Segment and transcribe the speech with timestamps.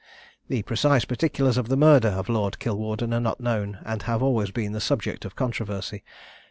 [0.47, 4.49] The precise particulars of the murder of Lord Kilwarden are not known, and have always
[4.49, 6.03] been the subject of controversy.